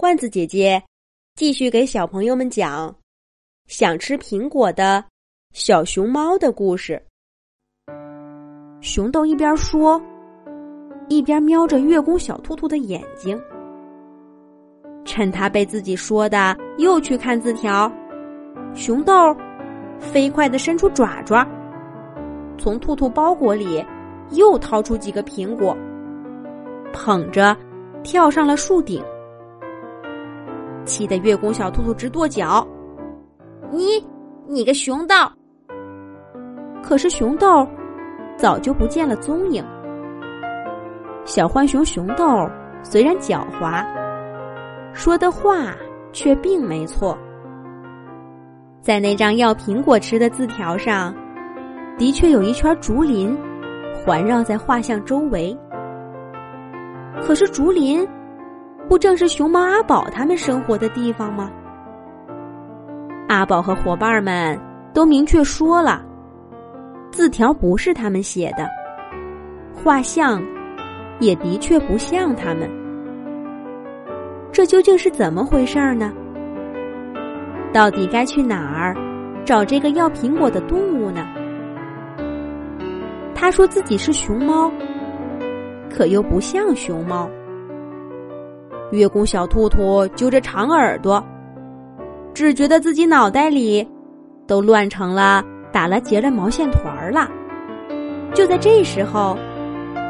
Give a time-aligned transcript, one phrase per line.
[0.00, 0.82] 罐子姐姐
[1.34, 2.96] 继续给小朋友们讲
[3.66, 5.04] 想吃苹果的
[5.52, 6.98] 小熊猫的故事。
[8.80, 10.00] 熊豆一边说，
[11.10, 13.38] 一边瞄着月宫小兔兔的眼睛。
[15.04, 17.92] 趁他被自己说的又去看字条，
[18.74, 19.36] 熊豆
[19.98, 21.46] 飞快的伸出爪爪，
[22.56, 23.84] 从兔兔包裹里
[24.30, 25.76] 又掏出几个苹果，
[26.90, 27.54] 捧着
[28.02, 29.04] 跳上了树顶。
[30.84, 32.66] 气得月宫小兔兔直跺脚，
[33.70, 34.04] 你，
[34.48, 35.14] 你个熊豆！
[36.82, 37.66] 可是熊豆
[38.36, 39.64] 早就不见了踪影。
[41.24, 42.48] 小浣熊熊豆
[42.82, 43.84] 虽然狡猾，
[44.92, 45.74] 说的话
[46.12, 47.16] 却并没错。
[48.80, 51.14] 在那张要苹果吃的字条上，
[51.98, 53.36] 的确有一圈竹林
[53.94, 55.56] 环绕在画像周围。
[57.22, 58.08] 可是竹林。
[58.90, 61.48] 不正是熊猫阿宝他们生活的地方吗？
[63.28, 64.58] 阿宝和伙伴们
[64.92, 66.04] 都明确说了，
[67.12, 68.68] 字条不是他们写的，
[69.72, 70.42] 画像
[71.20, 72.68] 也的确不像他们。
[74.50, 76.12] 这究竟是怎么回事呢？
[77.72, 78.96] 到底该去哪儿
[79.44, 81.28] 找这个要苹果的动物呢？
[83.36, 84.68] 他说自己是熊猫，
[85.88, 87.30] 可又不像熊猫。
[88.90, 91.24] 月宫小兔兔揪着长耳朵，
[92.34, 93.88] 只觉得自己脑袋里
[94.48, 97.28] 都乱成了打了结的毛线团儿了。
[98.34, 99.38] 就在这时候，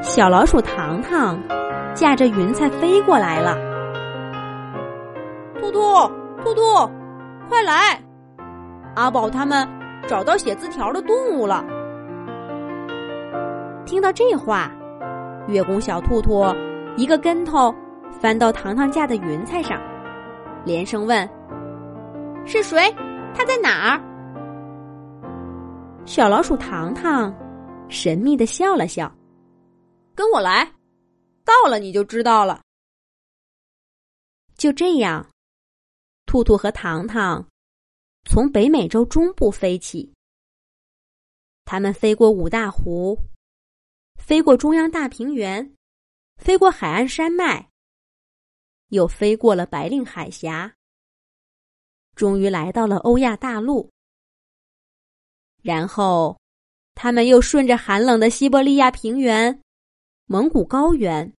[0.00, 1.38] 小老鼠糖糖
[1.92, 3.56] 驾着云彩飞过来了。
[5.60, 5.80] 兔兔，
[6.44, 6.62] 兔兔，
[7.48, 8.00] 快来！
[8.94, 9.66] 阿宝他们
[10.06, 11.64] 找到写字条的动物了。
[13.84, 14.70] 听到这话，
[15.48, 16.44] 月宫小兔兔
[16.96, 17.74] 一个跟头。
[18.20, 19.80] 翻到糖糖架的云彩上，
[20.64, 21.28] 连声问
[22.46, 22.92] ：“是谁？
[23.34, 24.04] 他在哪儿？”
[26.04, 27.32] 小老鼠糖糖
[27.88, 29.14] 神秘的笑了笑
[30.16, 30.64] ：“跟我来，
[31.44, 32.62] 到了你就知道了。”
[34.56, 35.24] 就这样，
[36.26, 37.46] 兔兔和糖糖
[38.24, 40.12] 从北美洲中部飞起，
[41.64, 43.16] 他们飞过五大湖，
[44.16, 45.72] 飞过中央大平原，
[46.36, 47.68] 飞过海岸山脉。
[48.88, 50.74] 又飞过了白令海峡，
[52.14, 53.90] 终于来到了欧亚大陆。
[55.62, 56.38] 然后，
[56.94, 59.60] 他们又顺着寒冷的西伯利亚平原、
[60.26, 61.32] 蒙古高原，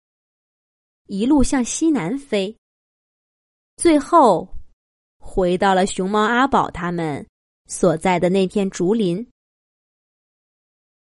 [1.07, 2.55] 一路向西南飞。
[3.77, 4.47] 最后，
[5.17, 7.25] 回到了熊猫阿宝他们
[7.65, 9.27] 所在的那片竹林。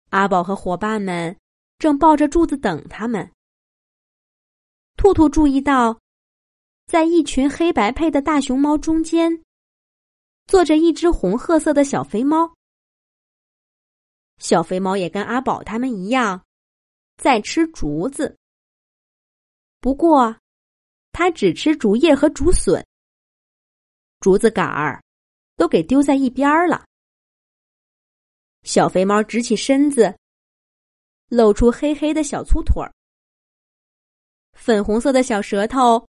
[0.09, 1.35] 阿宝和伙伴们
[1.79, 3.31] 正抱着柱子等他们。
[4.95, 5.99] 兔兔注意到。
[6.87, 9.43] 在一群黑白配的大熊猫中间，
[10.45, 12.55] 坐着一只红褐色的小肥猫。
[14.37, 16.45] 小肥猫也跟阿宝他们一样，
[17.17, 18.37] 在吃竹子。
[19.81, 20.37] 不过，
[21.11, 22.85] 它只吃竹叶和竹笋，
[24.21, 25.03] 竹子杆儿
[25.57, 26.85] 都给丢在一边了。
[28.63, 30.17] 小肥猫直起身子，
[31.27, 32.93] 露出黑黑的小粗腿儿，
[34.53, 36.07] 粉红色的小舌头。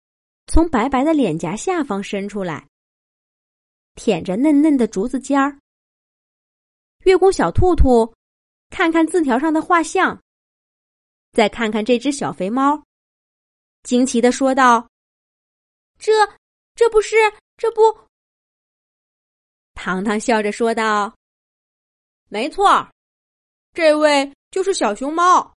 [0.47, 2.69] 从白白的脸颊下方伸出来，
[3.95, 5.59] 舔着嫩嫩的竹子尖儿。
[7.05, 8.15] 月宫小兔兔
[8.71, 10.23] 看看字条上的画像，
[11.33, 12.83] 再看看这只小肥猫，
[13.83, 14.89] 惊奇的说道
[15.99, 16.13] ：“这
[16.75, 17.17] 这不是
[17.57, 17.81] 这不？”
[19.75, 21.15] 糖糖笑着说道
[22.29, 22.89] ：“没错，
[23.73, 25.55] 这位就是小熊猫，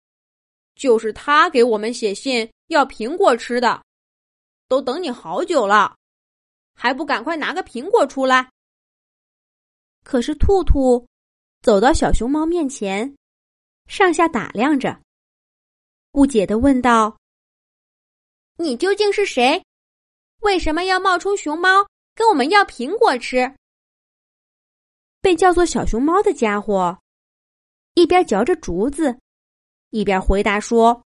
[0.75, 3.83] 就是他给我们写信要苹果吃的。”
[4.69, 5.97] 都等你好久了，
[6.75, 8.51] 还不赶快拿个苹果出来？
[10.05, 11.07] 可是兔兔
[11.63, 13.17] 走到小熊猫面前，
[13.87, 15.01] 上下打量着，
[16.13, 17.19] 不解的问道
[18.57, 19.65] ：“你究竟是谁？
[20.41, 23.55] 为什么要冒充熊猫跟我们要苹果吃？”
[25.21, 26.97] 被叫做小熊猫的家伙
[27.95, 29.19] 一边嚼着竹子，
[29.91, 31.03] 一边回答说：“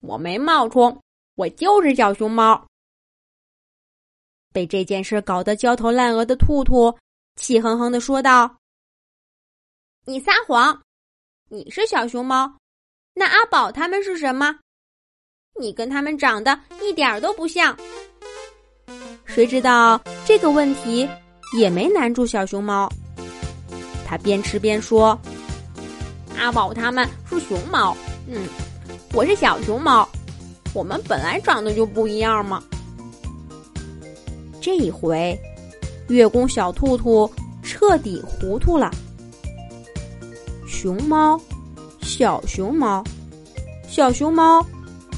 [0.00, 1.00] 我没冒充。”
[1.36, 2.66] 我就是小熊猫。
[4.52, 6.96] 被这件事搞得焦头烂额的兔兔
[7.36, 8.56] 气哼哼的说道
[10.06, 10.80] ：“你撒谎！
[11.50, 12.50] 你是小熊猫，
[13.12, 14.58] 那阿宝他们是什么？
[15.60, 17.76] 你跟他们长得一点都不像。”
[19.26, 21.06] 谁知道这个问题
[21.58, 22.90] 也没难住小熊猫，
[24.06, 25.18] 他边吃边说
[26.38, 27.94] ：“阿宝他们是熊猫，
[28.26, 28.48] 嗯，
[29.12, 30.08] 我是小熊猫。”
[30.76, 32.62] 我们本来长得就不一样嘛。
[34.60, 35.34] 这一回，
[36.08, 37.30] 月宫小兔兔
[37.62, 38.90] 彻底糊涂了。
[40.68, 41.40] 熊猫，
[42.02, 43.02] 小熊猫，
[43.88, 44.62] 小熊猫，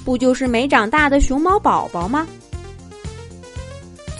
[0.04, 2.24] 不就是没长大的熊猫宝宝吗？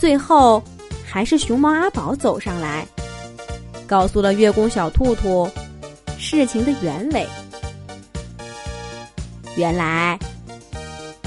[0.00, 0.60] 最后，
[1.06, 2.84] 还是熊猫阿宝走上来，
[3.86, 5.48] 告诉了月宫小兔兔
[6.18, 7.24] 事情的原委。
[9.54, 10.18] 原来，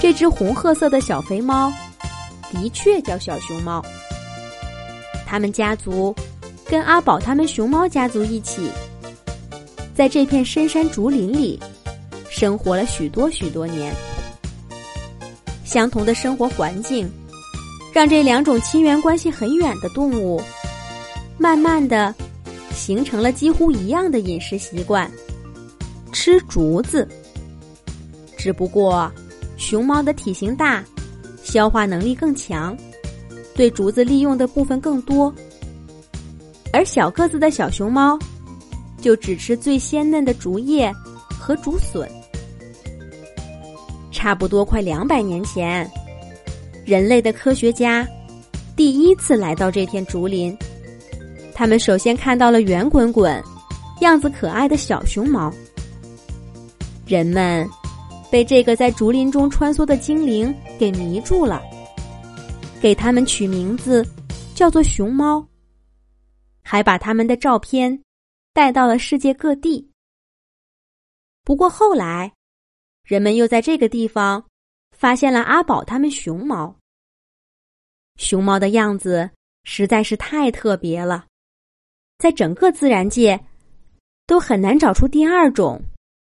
[0.01, 1.71] 这只红褐色的小肥猫。
[2.51, 3.85] 的确叫小熊猫。
[5.27, 6.13] 他们家族
[6.65, 8.71] 跟阿宝他们熊猫家族一起，
[9.95, 11.59] 在这片深山竹林里
[12.31, 13.93] 生活了许多许多年。
[15.63, 17.07] 相同的生活环境，
[17.93, 20.41] 让这两种亲缘关系很远的动物，
[21.37, 22.13] 慢慢的
[22.73, 25.09] 形成了几乎一样的饮食习惯——
[26.11, 27.07] 吃竹子。
[28.35, 29.09] 只不过，
[29.61, 30.83] 熊猫的体型大。
[31.43, 32.77] 消化能力更强，
[33.55, 35.33] 对竹子利用的部分更多，
[36.71, 38.17] 而小个子的小熊猫
[39.01, 40.93] 就只吃最鲜嫩的竹叶
[41.27, 42.07] 和竹笋。
[44.11, 45.89] 差不多快两百年前，
[46.85, 48.07] 人类的科学家
[48.75, 50.55] 第一次来到这片竹林，
[51.55, 53.43] 他们首先看到了圆滚滚、
[54.01, 55.51] 样子可爱的小熊猫。
[57.07, 57.67] 人们。
[58.31, 61.61] 被这个在竹林中穿梭的精灵给迷住了，
[62.81, 64.07] 给他们取名字
[64.55, 65.45] 叫做熊猫，
[66.63, 68.01] 还把他们的照片
[68.53, 69.91] 带到了世界各地。
[71.43, 72.31] 不过后来，
[73.03, 74.45] 人们又在这个地方
[74.97, 76.73] 发现了阿宝他们熊猫。
[78.15, 79.29] 熊猫的样子
[79.65, 81.25] 实在是太特别了，
[82.17, 83.37] 在整个自然界
[84.25, 85.81] 都很难找出第二种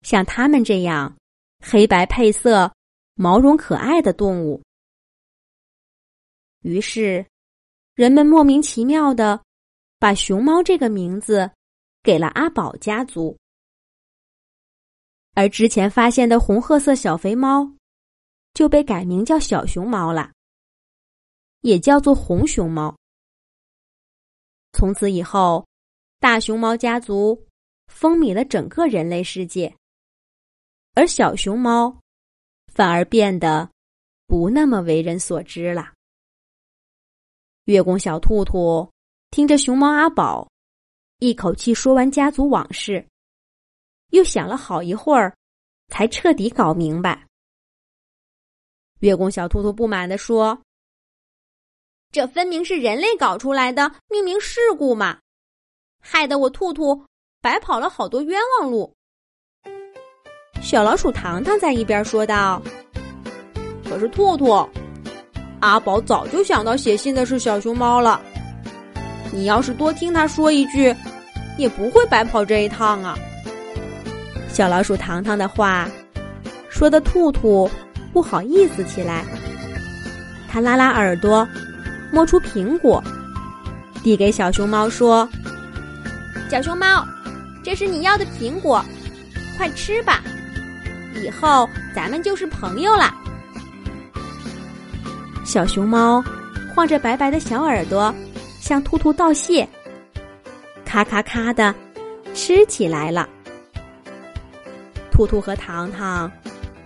[0.02, 1.16] 像他们这样。
[1.62, 2.74] 黑白配色、
[3.14, 4.62] 毛绒可爱的动物。
[6.62, 7.26] 于是，
[7.96, 9.44] 人们莫名其妙的
[10.00, 11.50] 把“熊猫”这个名字
[12.04, 13.38] 给了阿宝家族，
[15.34, 17.72] 而之前发现的红褐色小肥猫
[18.54, 20.32] 就被改名叫小熊猫了，
[21.62, 22.96] 也叫做红熊猫。
[24.74, 25.68] 从此以后，
[26.20, 27.48] 大熊猫家族
[27.88, 29.76] 风靡了整个人类世界。
[30.94, 32.00] 而小熊猫
[32.68, 33.70] 反而变得
[34.28, 35.94] 不那么为人所知了。
[37.66, 38.92] 月宫小兔兔
[39.30, 40.50] 听着熊猫阿宝
[41.20, 43.08] 一口气说完家族往事，
[44.10, 45.34] 又想了好一会儿，
[45.88, 47.28] 才彻底搞明白。
[49.00, 50.62] 月宫小兔兔不满地说
[52.12, 55.22] ：“这分明是人类搞出来的命名事故嘛，
[56.00, 57.06] 害得我兔兔
[57.40, 58.94] 白跑了好多冤枉路。”
[60.62, 62.62] 小老鼠糖糖在一边说道
[63.90, 64.66] ：“可是兔兔，
[65.60, 68.22] 阿宝早就想到写信的是小熊猫了。
[69.34, 70.96] 你要是多听他说一句，
[71.58, 73.18] 也不会白跑这一趟啊。”
[74.48, 75.90] 小老鼠糖糖的话
[76.70, 77.70] 说的兔兔
[78.14, 79.26] 不好意思起来，
[80.48, 81.48] 他拉拉耳朵，
[82.14, 83.04] 摸出苹果，
[84.04, 85.28] 递给小熊猫说
[86.50, 87.06] ：“小熊猫，
[87.64, 88.84] 这是你要的苹果，
[89.58, 90.22] 快吃吧。”
[91.16, 93.14] 以后咱们就是朋友了。
[95.44, 96.24] 小熊猫
[96.74, 98.14] 晃着白白的小耳朵，
[98.60, 99.68] 向兔兔道谢，
[100.86, 101.74] 咔咔咔的
[102.34, 103.28] 吃起来了。
[105.12, 106.32] 兔兔和糖糖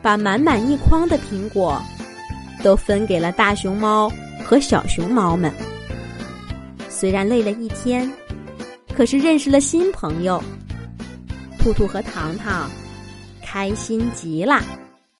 [0.01, 1.81] 把满满一筐的苹果
[2.63, 4.11] 都分给了大熊猫
[4.43, 5.53] 和小熊猫们。
[6.89, 8.11] 虽然累了一天，
[8.95, 10.41] 可是认识了新朋友。
[11.59, 12.69] 兔兔和糖糖。
[13.55, 14.84] 开心极了。